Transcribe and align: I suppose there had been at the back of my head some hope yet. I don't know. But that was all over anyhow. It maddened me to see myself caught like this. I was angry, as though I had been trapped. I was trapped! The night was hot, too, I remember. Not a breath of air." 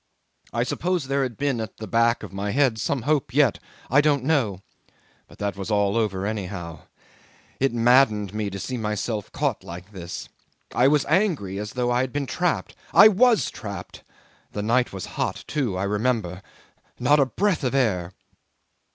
I 0.51 0.63
suppose 0.63 1.03
there 1.05 1.21
had 1.21 1.37
been 1.37 1.61
at 1.61 1.77
the 1.77 1.85
back 1.85 2.23
of 2.23 2.33
my 2.33 2.49
head 2.49 2.79
some 2.79 3.03
hope 3.03 3.35
yet. 3.35 3.59
I 3.87 4.01
don't 4.01 4.23
know. 4.23 4.63
But 5.27 5.37
that 5.37 5.55
was 5.55 5.69
all 5.69 5.95
over 5.95 6.25
anyhow. 6.25 6.79
It 7.59 7.71
maddened 7.71 8.33
me 8.33 8.49
to 8.49 8.57
see 8.57 8.77
myself 8.77 9.31
caught 9.31 9.63
like 9.63 9.91
this. 9.91 10.27
I 10.73 10.87
was 10.87 11.05
angry, 11.05 11.59
as 11.59 11.73
though 11.73 11.91
I 11.91 12.01
had 12.01 12.11
been 12.11 12.25
trapped. 12.25 12.75
I 12.91 13.09
was 13.09 13.51
trapped! 13.51 14.01
The 14.53 14.63
night 14.63 14.91
was 14.91 15.05
hot, 15.21 15.43
too, 15.47 15.77
I 15.77 15.83
remember. 15.83 16.41
Not 16.97 17.19
a 17.19 17.25
breath 17.27 17.63
of 17.63 17.75
air." 17.75 18.11